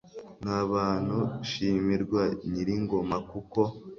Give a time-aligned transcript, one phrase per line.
[0.43, 1.19] n'abantu,
[1.49, 3.61] shimirwa nyir'ingoma kuko